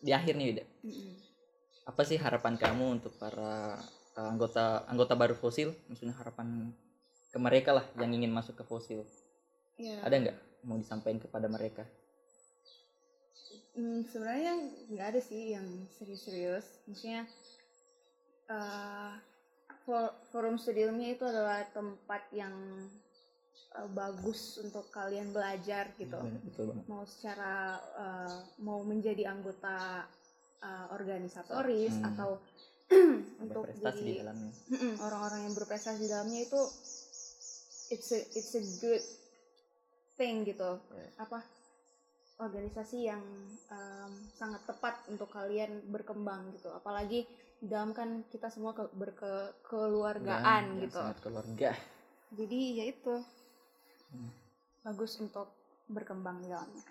di 0.00 0.10
akhir 0.10 0.34
nih 0.36 0.46
Wida. 0.50 0.64
Apa 1.86 2.02
sih 2.06 2.16
harapan 2.20 2.54
kamu 2.60 3.00
untuk 3.00 3.12
para 3.18 3.78
eh, 4.16 4.28
anggota 4.28 4.84
anggota 4.86 5.14
baru 5.14 5.34
fosil? 5.34 5.74
Maksudnya 5.88 6.14
harapan 6.18 6.70
ke 7.30 7.38
mereka 7.38 7.70
lah 7.70 7.86
yang 7.98 8.10
ingin 8.10 8.34
masuk 8.34 8.58
ke 8.58 8.64
fosil. 8.66 9.06
Ya. 9.78 10.02
Ada 10.04 10.14
nggak 10.18 10.36
mau 10.66 10.76
disampaikan 10.76 11.22
kepada 11.22 11.46
mereka? 11.46 11.86
Hmm, 13.72 14.02
sebenarnya 14.02 14.58
nggak 14.90 15.06
ada 15.14 15.20
sih 15.22 15.54
yang 15.54 15.66
serius-serius. 15.94 16.66
Maksudnya 16.90 17.22
eh, 18.50 19.14
for- 19.86 20.14
forum 20.34 20.58
studi 20.58 20.84
ilmiah 20.84 21.14
itu 21.14 21.24
adalah 21.24 21.62
tempat 21.70 22.26
yang 22.34 22.52
eh, 23.70 23.88
bagus 23.90 24.58
untuk 24.58 24.88
kalian 24.90 25.30
belajar 25.30 25.90
gitu. 25.94 26.16
Bener, 26.16 26.40
betul 26.42 26.64
banget. 26.72 26.84
Mau 26.86 27.04
secara 27.06 27.54
eh, 27.78 28.36
mau 28.60 28.80
menjadi 28.82 29.30
anggota 29.30 30.04
eh, 30.60 30.86
organisatoris 30.90 31.94
Hmm. 31.96 32.08
atau 32.14 32.30
untuk 33.46 33.70
jadi 33.78 34.26
orang-orang 34.98 35.46
yang 35.46 35.54
berprestasi 35.54 36.02
di 36.02 36.08
dalamnya 36.10 36.42
itu 36.42 36.60
it's 37.90 38.10
a 38.10 38.18
it's 38.34 38.54
a 38.54 38.62
good 38.82 39.04
thing 40.18 40.42
gitu. 40.42 40.78
Ya. 40.90 41.06
apa? 41.22 41.40
Organisasi 42.40 43.04
yang 43.04 43.20
um, 43.68 44.12
sangat 44.32 44.64
tepat 44.64 44.96
untuk 45.12 45.28
kalian 45.28 45.84
berkembang 45.86 46.50
gitu. 46.56 46.72
Apalagi 46.72 47.28
dalam 47.60 47.92
kan 47.92 48.24
kita 48.32 48.48
semua 48.48 48.72
ke, 48.72 48.88
berkekeluargaan 48.96 50.80
Dan 50.80 50.82
gitu. 50.88 50.96
sangat 50.96 51.18
keluarga. 51.20 51.70
Jadi 52.32 52.60
ya 52.80 52.84
itu 52.88 53.14
Hmm. 54.10 54.30
bagus 54.82 55.18
untuk 55.18 55.50
berkembang 55.86 56.40
di 56.40 56.48
dalamnya. 56.48 56.82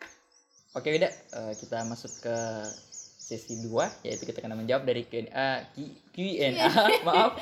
Oke 0.72 0.90
Wida, 0.90 1.10
eh, 1.10 1.54
kita 1.58 1.84
masuk 1.84 2.22
ke 2.22 2.36
sesi 3.20 3.60
2 3.62 4.06
yaitu 4.06 4.24
kita 4.26 4.40
akan 4.40 4.58
menjawab 4.58 4.86
dari 4.86 5.04
Q&A 5.04 5.68
Q&A 6.14 6.50
maaf. 7.08 7.38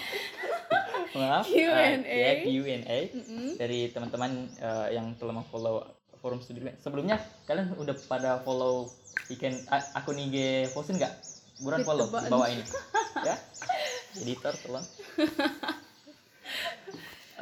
Maaf. 1.13 1.45
Q&A. 1.47 2.03
eh, 2.03 2.03
ya, 2.03 2.31
Q&A 2.43 2.97
Mm-mm. 3.13 3.55
dari 3.55 3.91
teman-teman 3.91 4.49
eh, 4.57 4.87
yang 4.95 5.13
telah 5.15 5.35
memfollow 5.35 5.83
forum 6.17 6.41
studi 6.41 6.65
sebelumnya 6.81 7.21
kalian 7.45 7.77
udah 7.77 7.93
pada 8.09 8.41
follow 8.41 8.89
ikan 9.37 9.53
akun 9.93 10.17
IG 10.17 10.67
Fosin 10.71 10.97
nggak? 10.97 11.13
Buruan 11.61 11.81
Di 11.81 11.87
follow 11.87 12.05
di 12.09 12.29
bawah 12.29 12.49
ini. 12.49 12.63
Ya? 13.25 13.35
Editor 14.17 14.53
tolong. 14.61 14.85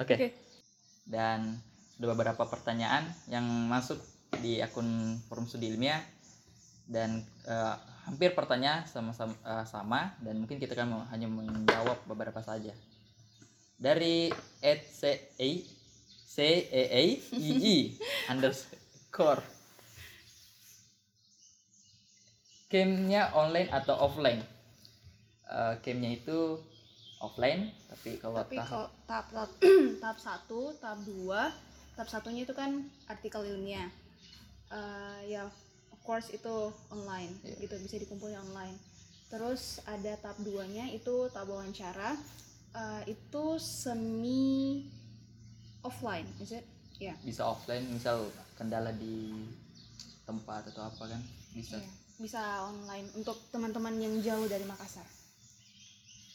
Oke. 0.01 0.15
Oke. 0.15 0.27
dan 1.06 1.62
sudah 1.96 2.12
beberapa 2.12 2.44
pertanyaan 2.44 3.08
yang 3.32 3.48
masuk 3.72 4.00
di 4.44 4.60
akun 4.60 5.20
forum 5.32 5.48
studi 5.48 5.72
ilmiah. 5.72 6.04
Dan 6.86 7.24
eh, 7.48 7.75
hampir 8.06 8.38
pertanyaan 8.38 8.86
sama-sama 8.86 9.34
eh, 9.34 9.66
sama 9.66 10.14
dan 10.22 10.38
mungkin 10.38 10.62
kita 10.62 10.78
kan 10.78 10.86
mau- 10.86 11.08
hanya 11.10 11.25
menjawab 11.25 11.98
beberapa 12.06 12.44
saja. 12.44 12.75
Dari 13.75 14.30
at 14.62 14.86
c 14.86 15.04
e 15.40 15.52
a 16.62 17.02
i 17.02 17.10
i 17.34 17.78
underscore. 18.32 19.42
Campnya 22.70 23.32
online 23.34 23.72
atau 23.72 23.96
offline? 23.98 24.44
Eh, 25.46 25.74
campnya 25.82 26.12
itu 26.12 26.60
offline 27.24 27.72
tapi 27.90 28.20
kalau 28.20 28.44
tapi 28.44 28.60
tahap 28.60 28.70
kalau 28.70 28.88
tahap 29.08 29.25
tahap 29.32 29.52
tahap 30.04 30.18
satu 30.20 30.62
tahap 30.78 31.00
dua 31.08 31.42
tahap 31.96 32.10
satunya 32.12 32.44
itu 32.44 32.52
kan 32.52 32.84
artikel 33.08 33.42
ilmiah. 33.44 33.88
Eh, 34.70 35.20
ya 35.32 35.48
of 35.90 36.00
course 36.04 36.30
itu 36.30 36.56
online 36.90 37.32
Iya. 37.42 37.56
gitu 37.64 37.75
bisa 37.82 37.96
dikumpulin 37.98 38.38
online. 38.38 38.75
Terus 39.32 39.80
ada 39.88 40.14
tahap 40.20 40.38
duanya 40.44 40.86
itu 40.92 41.32
tahap 41.32 41.50
wawancara. 41.50 42.14
Eh, 42.75 43.16
itu 43.16 43.44
semi 43.58 44.86
offline 45.82 46.28
is 46.40 46.52
it? 46.52 46.66
Ya 47.00 47.16
bisa 47.24 47.48
offline 47.48 47.84
misal 47.88 48.28
kendala 48.56 48.92
di 48.92 49.32
tempat 50.24 50.68
atau 50.72 50.88
apa 50.88 51.04
kan 51.08 51.22
bisa. 51.52 51.80
Iya, 51.80 51.92
bisa 52.18 52.42
online 52.68 53.08
untuk 53.16 53.36
teman-teman 53.52 53.96
yang 53.96 54.16
jauh 54.20 54.48
dari 54.48 54.64
Makassar. 54.64 55.06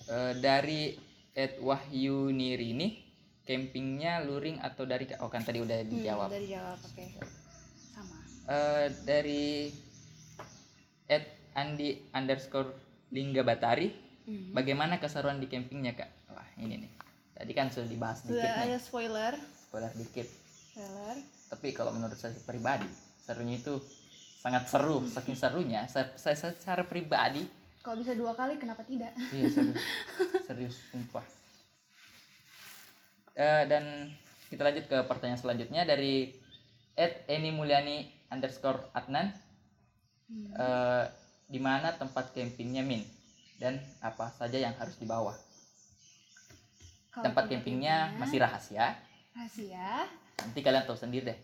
Eh, 0.09 0.33
dari 0.40 0.97
Ed 1.33 1.61
Wahyu 1.61 2.29
Nirini 2.31 3.10
campingnya 3.50 4.23
luring 4.23 4.62
atau 4.62 4.87
dari 4.87 5.11
oh 5.19 5.26
kan 5.26 5.42
tadi 5.42 5.59
udah 5.59 5.75
Hmm, 5.76 5.90
dijawab. 5.90 6.28
dari 6.30 6.47
jawab 6.47 6.78
oke. 6.78 7.04
Sama. 7.90 8.16
Eh, 8.47 8.87
dari 9.02 9.75
Ed 11.04 11.25
Andi 11.52 11.99
underscore 12.11 12.71
Lingga 13.11 13.42
Batari 13.42 13.90
Mhm. 14.23 14.54
bagaimana 14.54 14.97
keseruan 14.97 15.37
di 15.37 15.50
campingnya 15.50 15.90
kak? 15.92 16.30
Wah 16.30 16.47
ini 16.57 16.78
nih. 16.78 16.90
Tadi 17.35 17.50
kan 17.50 17.66
sudah 17.66 17.88
dibahas 17.88 18.23
dikit 18.23 18.38
sudah 18.38 18.54
nih. 18.54 18.64
ada 18.64 18.78
spoiler. 18.78 19.35
Spoiler 19.61 19.92
dikit. 19.97 20.28
Spoiler. 20.71 21.16
Tapi 21.50 21.69
kalau 21.73 21.90
menurut 21.90 22.14
saya 22.14 22.30
pribadi 22.40 22.87
serunya 23.19 23.59
itu 23.59 23.83
sangat 24.38 24.71
seru 24.71 25.02
saking 25.04 25.35
serunya. 25.35 25.83
Saya, 25.85 26.14
saya 26.14 26.38
secara 26.38 26.85
pribadi 26.85 27.42
kalau 27.80 27.99
bisa 27.99 28.12
dua 28.12 28.30
kali 28.33 28.54
kenapa 28.54 28.85
tidak? 28.85 29.11
Iya 29.33 29.49
serius, 29.49 29.80
serius 30.47 30.76
sumpah. 30.87 31.25
Eh, 33.34 33.64
dan 33.70 34.10
kita 34.50 34.66
lanjut 34.66 34.84
ke 34.90 34.99
pertanyaan 35.06 35.40
selanjutnya 35.40 35.87
dari 35.87 36.34
Ed 36.99 37.26
Eni 37.30 37.54
Mulyani 37.54 38.10
underscore 38.30 38.90
Adnan. 38.94 39.30
Hmm. 40.30 40.50
Eh, 40.54 41.04
di 41.50 41.58
mana 41.58 41.90
tempat 41.99 42.30
campingnya 42.30 42.87
Min 42.87 43.02
dan 43.58 43.82
apa 43.99 44.30
saja 44.38 44.54
yang 44.54 44.72
harus 44.78 44.94
dibawa. 44.96 45.34
Kalau 47.10 47.26
Tempat 47.26 47.50
campingnya 47.50 48.14
masih 48.22 48.38
rahasia. 48.38 48.94
rahasia 49.34 50.06
Nanti 50.38 50.58
kalian 50.62 50.87
tahu 50.87 50.94
sendiri 50.96 51.34
deh. 51.34 51.38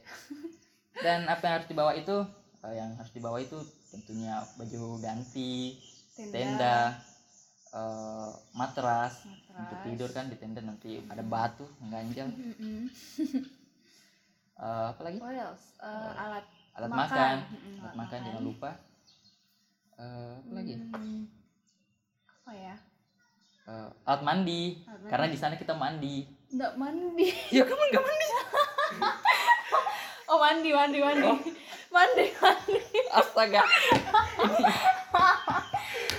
Dan 1.04 1.28
apa 1.28 1.42
yang 1.44 1.54
harus 1.60 1.68
dibawa 1.68 1.92
itu? 1.98 2.16
eh, 2.64 2.74
yang 2.78 2.90
harus 2.96 3.12
dibawa 3.12 3.38
itu 3.42 3.58
tentunya 3.92 4.42
baju 4.56 4.98
ganti, 4.98 5.76
tenda, 6.16 6.32
tenda, 6.32 6.78
eh, 7.74 8.30
matras, 8.56 9.26
matras. 9.26 9.35
Tidur 9.86 10.10
kan 10.10 10.26
di 10.26 10.36
tenda 10.36 10.60
nanti 10.60 10.98
ada 11.06 11.22
batu 11.22 11.64
ganjal 11.86 12.28
Mm-mm. 12.28 12.90
Eh, 14.56 14.86
apa 14.88 15.00
lagi? 15.04 15.20
What 15.20 15.36
else? 15.36 15.76
Uh, 15.76 16.16
alat 16.16 16.44
alat 16.80 16.88
makan. 16.88 16.96
makan, 16.96 17.36
Mm-mm, 17.52 17.76
alat 17.76 17.92
makan. 17.92 18.18
jangan 18.24 18.40
lupa. 18.40 18.70
Eh, 20.00 20.32
apa 20.32 20.52
lagi? 20.56 20.72
Hmm, 20.80 21.20
apa 22.24 22.52
ya? 22.56 22.74
Eh, 23.68 23.88
alat 24.08 24.22
mandi. 24.24 24.80
Alat 24.80 24.96
mandi. 24.96 25.10
karena 25.12 25.26
di 25.28 25.36
sana 25.36 25.60
kita 25.60 25.76
mandi. 25.76 26.24
Nggak 26.48 26.72
mandi. 26.80 27.26
Ya 27.56 27.68
kamu 27.68 27.82
nggak 27.92 28.04
mandi. 28.04 28.26
Oh 30.26 30.42
mandi 30.42 30.70
mandi 30.72 30.98
mandi. 30.98 31.22
Oh. 31.22 31.38
mandi 31.92 32.24
mandi. 32.40 32.80
Astaga. 33.12 33.62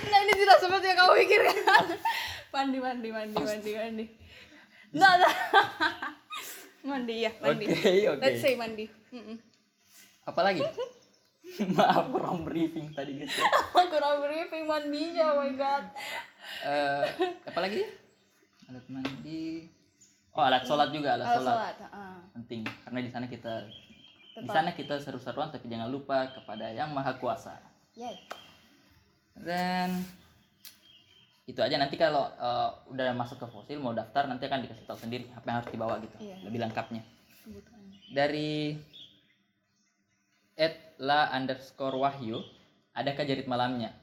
Nah 0.08 0.18
ini 0.22 0.32
tidak 0.32 0.58
seperti 0.62 0.86
yang 0.88 0.96
kamu 0.96 1.12
pikirkan 1.26 1.84
mandi 2.54 2.78
mandi 2.80 3.08
mandi 3.12 3.36
mandi 3.36 3.70
mandi. 3.76 4.04
Nggak 4.94 5.12
nggak. 5.20 5.34
mandi 6.88 7.14
ya 7.24 7.30
mandi. 7.42 7.64
Oke 7.68 7.92
oke. 8.08 8.22
Let's 8.22 8.40
say 8.40 8.54
mandi. 8.56 8.86
Mm-mm. 9.12 9.36
apa 10.28 10.40
lagi? 10.44 10.60
Maaf 11.76 12.12
kurang 12.12 12.44
briefing 12.44 12.92
tadi 12.92 13.24
guys. 13.24 13.32
Ya. 13.32 13.48
kurang 13.92 14.20
briefing 14.20 14.64
mandinya 14.68 15.32
oh 15.32 15.44
my 15.44 15.52
god. 15.56 15.84
Eh, 16.64 17.04
apa 17.48 17.58
lagi? 17.64 17.82
Alat 18.68 18.86
mandi. 18.92 19.64
Oh 20.36 20.44
alat 20.44 20.62
sholat 20.68 20.92
juga 20.92 21.16
alat 21.16 21.24
Alat 21.24 21.36
sholat. 21.40 21.56
sholat 21.56 21.76
ah. 21.90 22.20
penting 22.36 22.62
karena 22.84 23.00
di 23.02 23.10
sana 23.10 23.26
kita 23.26 23.54
di 24.38 24.46
sana 24.46 24.70
kita 24.70 24.94
seru-seruan 25.02 25.50
tapi 25.50 25.66
jangan 25.66 25.90
lupa 25.90 26.30
kepada 26.30 26.68
yang 26.70 26.92
maha 26.92 27.16
kuasa. 27.16 27.58
Yay. 27.98 28.14
dan 29.38 29.90
itu 31.48 31.60
aja. 31.64 31.80
Nanti 31.80 31.96
kalau 31.96 32.28
eh, 32.28 32.68
udah 32.92 33.16
masuk 33.16 33.40
ke 33.40 33.46
fosil 33.48 33.80
mau 33.80 33.96
daftar 33.96 34.28
nanti 34.28 34.44
akan 34.44 34.68
dikasih 34.68 34.84
tahu 34.84 35.00
sendiri 35.00 35.24
apa 35.32 35.44
yang 35.48 35.56
harus 35.64 35.70
dibawa 35.72 35.94
gitu. 36.04 36.16
Iya. 36.20 36.36
lebih 36.44 36.60
lengkapnya. 36.60 37.02
Kebutuhan 37.42 37.80
dari 38.08 38.76
at 40.56 40.74
la 40.98 41.28
underscore 41.32 41.96
wahyu 41.96 42.44
adakah 42.92 43.24
jarit 43.24 43.48
malamnya? 43.48 43.96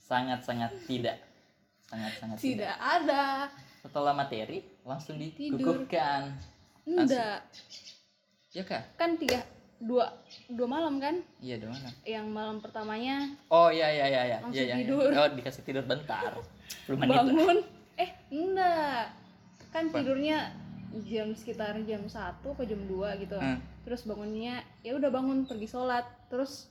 Sangat 0.00 0.40
sangat 0.48 0.72
tidak. 0.88 1.20
Sangat 1.84 2.12
sangat 2.16 2.36
tidak, 2.40 2.72
tidak 2.72 2.76
ada. 2.80 3.24
Setelah 3.84 4.12
materi 4.16 4.64
langsung 4.84 5.20
Tidur. 5.20 5.60
dikukuhkan. 5.60 6.32
Enggak. 6.88 7.44
Ya 8.56 8.64
kak 8.64 8.96
kan 8.96 9.20
tiga 9.20 9.44
dua 9.76 10.08
dua 10.48 10.64
malam 10.66 10.96
kan? 10.96 11.20
Iya 11.38 11.60
dong 11.60 11.76
Anak. 11.76 11.94
yang 12.02 12.26
malam 12.32 12.64
pertamanya 12.64 13.28
oh 13.52 13.68
iya 13.68 13.92
iya 13.92 14.08
iya. 14.08 14.20
Iya 14.24 14.36
Langsung 14.40 14.56
iya, 14.56 14.64
iya. 14.72 14.76
tidur. 14.82 15.08
oh 15.12 15.28
dikasih 15.36 15.62
tidur 15.68 15.84
bentar 15.84 16.32
10 16.86 16.96
menit 16.96 17.08
lah. 17.08 17.16
bangun 17.22 17.58
eh 18.02 18.10
enggak 18.28 19.02
kan 19.68 19.84
Apa? 19.84 19.94
tidurnya 19.94 20.38
jam 21.02 21.28
sekitar 21.30 21.76
jam 21.82 22.02
satu 22.04 22.52
ke 22.52 22.64
jam 22.64 22.80
2 22.80 22.96
gitu 23.20 23.36
Hmm. 23.36 23.60
terus 23.82 24.02
bangunnya 24.02 24.60
ya 24.80 24.94
udah 24.94 25.08
bangun 25.08 25.44
pergi 25.44 25.66
sholat 25.66 26.02
terus 26.26 26.68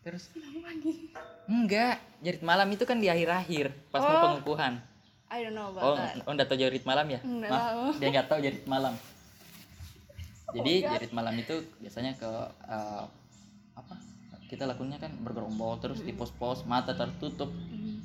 terus 0.00 0.30
lagi 0.58 1.10
enggak 1.44 1.96
jarit 2.20 2.42
malam 2.42 2.66
itu 2.68 2.82
kan 2.82 2.96
di 2.96 3.06
akhir-akhir 3.06 3.70
pas 3.88 4.00
mau 4.00 4.08
Oh. 4.08 4.22
pengukuhan 4.32 4.78
I 5.28 5.40
don't 5.40 5.54
know 5.54 5.70
oh 5.70 5.72
about 5.72 5.96
that 5.96 6.14
oh 6.20 6.32
tahu 6.44 6.58
jarit 6.58 6.84
malam 6.84 7.06
ya 7.08 7.20
Enggak 7.20 7.48
Maaf, 7.48 7.62
tahu. 7.64 7.84
dia 7.98 8.08
nggak 8.10 8.26
tahu 8.28 8.38
jarit 8.40 8.64
malam 8.66 8.94
jadi 10.54 10.72
God. 10.76 10.90
jarit 10.92 11.12
malam 11.12 11.34
itu 11.34 11.54
biasanya 11.78 12.12
ke 12.14 12.30
eh, 12.66 13.04
apa 13.72 13.94
kita 14.52 14.68
lakukannya 14.68 15.00
kan 15.00 15.12
bergerombol 15.24 15.80
terus 15.80 16.04
di 16.04 16.12
pos-pos 16.12 16.68
mata 16.68 16.92
tertutup 16.92 17.48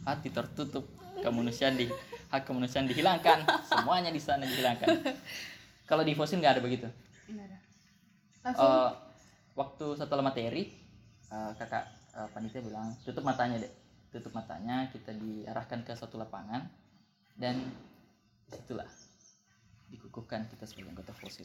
hati 0.07 0.31
tertutup 0.31 0.87
kemanusiaan 1.19 1.75
di 1.75 1.91
hak 2.31 2.47
kemanusiaan 2.47 2.87
dihilangkan 2.87 3.43
semuanya 3.69 4.15
di 4.15 4.21
sana 4.23 4.47
dihilangkan. 4.47 4.87
Kalau 5.83 6.07
di 6.07 6.15
fosil 6.15 6.39
nggak 6.39 6.55
ada 6.55 6.63
begitu? 6.63 6.87
Eh, 8.47 8.89
waktu 9.59 9.85
setelah 9.99 10.23
materi 10.23 10.71
eh, 11.27 11.51
kakak 11.59 11.83
eh, 12.15 12.29
panitia 12.31 12.63
bilang 12.63 12.95
tutup 13.03 13.27
matanya 13.27 13.59
deh 13.59 13.73
tutup 14.07 14.31
matanya 14.31 14.87
kita 14.95 15.11
diarahkan 15.11 15.83
ke 15.83 15.91
suatu 15.99 16.15
lapangan 16.15 16.63
dan 17.35 17.59
di 18.47 18.51
situlah 18.55 18.87
dikukuhkan 19.91 20.47
kita 20.47 20.63
sebagai 20.63 20.95
anggota 20.95 21.11
fosil. 21.11 21.43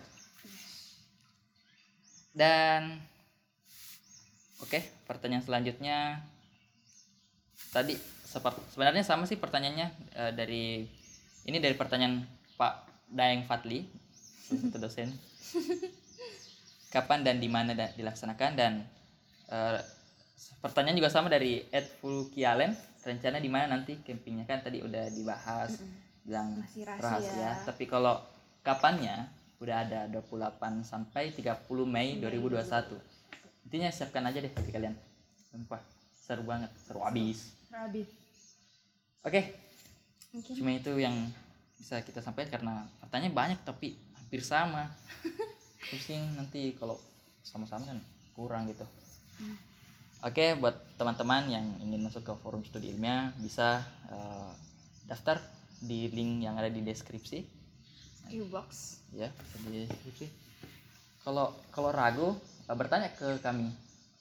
Dan 2.30 3.02
oke 4.62 4.78
pertanyaan 5.04 5.42
selanjutnya. 5.42 6.22
Tadi 7.72 7.94
sebenarnya 8.72 9.04
sama 9.04 9.28
sih 9.28 9.36
pertanyaannya 9.36 9.88
eh, 10.16 10.32
dari 10.32 10.86
ini 11.44 11.58
dari 11.58 11.74
pertanyaan 11.76 12.22
Pak 12.56 12.74
Daeng 13.10 13.44
Fatli 13.44 13.84
satu 14.48 14.78
dosen. 14.78 15.10
Kapan 16.94 17.24
dan 17.24 17.40
di 17.40 17.48
mana 17.48 17.72
da- 17.72 17.92
dilaksanakan 17.92 18.50
dan 18.56 18.84
eh, 19.48 19.80
pertanyaan 20.60 20.96
juga 20.96 21.10
sama 21.10 21.28
dari 21.28 21.64
Ed 21.68 21.88
Fulkialen. 22.00 22.72
Rencana 23.02 23.42
di 23.42 23.50
mana 23.50 23.74
nanti 23.74 23.98
campingnya? 23.98 24.46
Kan 24.46 24.62
tadi 24.62 24.78
udah 24.78 25.10
dibahas 25.10 25.82
bilang 26.22 26.54
Masih 26.62 26.86
rahasia. 26.86 27.02
rahasia. 27.02 27.50
Tapi 27.66 27.84
kalau 27.90 28.22
kapannya? 28.62 29.26
Udah 29.62 29.86
ada 29.86 30.10
28 30.10 30.82
sampai 30.82 31.30
30 31.30 31.70
Mei 31.86 32.18
2021 32.18 33.11
intinya 33.66 33.88
siapkan 33.90 34.24
aja 34.26 34.38
deh 34.42 34.52
bagi 34.52 34.70
kalian. 34.70 34.94
Sumpah 35.50 35.80
seru 36.22 36.46
banget 36.46 36.70
seru 36.86 37.02
abis. 37.02 37.52
Rabi 37.72 38.02
oke. 39.26 39.40
Mungkin. 40.32 40.52
Cuma 40.56 40.70
itu 40.72 40.92
yang 40.96 41.14
bisa 41.76 42.00
kita 42.00 42.24
sampaikan 42.24 42.62
karena 42.62 42.74
pertanyaan 43.02 43.34
banyak 43.34 43.58
tapi 43.66 43.98
hampir 44.16 44.40
sama. 44.40 44.88
Pusing 45.90 46.38
nanti 46.38 46.72
kalau 46.78 46.96
sama-sama 47.42 47.84
kan 47.84 47.98
kurang 48.32 48.70
gitu. 48.70 48.86
Oke 50.22 50.54
buat 50.54 50.78
teman-teman 50.94 51.50
yang 51.50 51.66
ingin 51.82 52.00
masuk 52.06 52.22
ke 52.22 52.32
forum 52.38 52.62
studi 52.62 52.94
ilmiah 52.94 53.34
bisa 53.42 53.82
eh, 54.08 54.50
daftar 55.10 55.42
di 55.82 56.06
link 56.14 56.46
yang 56.46 56.54
ada 56.54 56.70
di 56.70 56.78
deskripsi. 56.80 57.42
Box 58.48 59.02
ya 59.12 59.28
bisa 59.28 59.56
di 59.68 59.84
deskripsi. 59.84 60.26
Kalau 61.26 61.52
kalau 61.74 61.90
ragu 61.90 62.38
bertanya 62.68 63.10
ke 63.10 63.38
kami. 63.38 63.68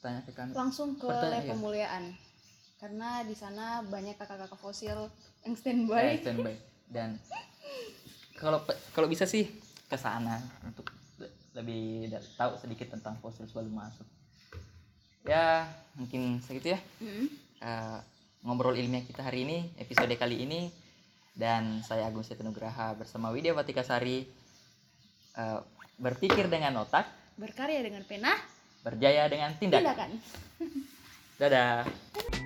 Tanya 0.01 0.21
ke 0.25 0.32
kami. 0.32 0.51
Langsung 0.51 0.95
ke 0.95 1.06
Pertanyaan, 1.06 1.34
lab 1.34 1.43
iya. 1.43 1.51
pemuliaan 1.54 2.04
karena 2.82 3.21
di 3.21 3.38
sana 3.38 3.86
banyak 3.86 4.17
kakak-kakak 4.17 4.58
fosil 4.58 4.97
yang 5.45 5.54
Ya, 5.54 5.60
standby. 5.60 6.06
standby. 6.17 6.56
Dan 6.89 7.10
kalau 8.34 8.58
kalau 8.91 9.06
bisa 9.06 9.23
sih 9.23 9.45
ke 9.86 9.93
sana 9.93 10.41
untuk 10.65 10.89
le- 11.17 11.30
lebih 11.54 12.10
tahu 12.34 12.58
sedikit 12.58 12.89
tentang 12.89 13.21
fosil 13.21 13.45
sebelum 13.45 13.69
masuk. 13.69 14.08
Ya 15.21 15.69
mungkin 15.93 16.41
segitu 16.41 16.73
ya. 16.73 16.80
Mm. 16.97 17.27
eh, 17.62 17.99
ngobrol 18.41 18.73
ilmiah 18.73 19.06
kita 19.06 19.21
hari 19.21 19.45
ini 19.45 19.69
episode 19.77 20.10
kali 20.17 20.41
ini. 20.41 20.73
Dan 21.32 21.80
saya 21.80 22.10
Agung 22.10 22.25
Setia 22.25 22.43
Nugraha 22.43 22.91
bersama 22.91 23.30
Widya 23.30 23.54
Vatikasari 23.54 24.25
eh, 25.32 25.60
berpikir 25.95 26.49
dengan 26.49 26.82
otak 26.82 27.06
berkarya 27.41 27.82
dengan 27.82 28.06
pena. 28.06 28.38
Berjaya 28.86 29.25
dengan 29.25 29.58
tindakan. 29.58 29.82
Tindakan. 29.82 30.12
Dadah 31.41 31.82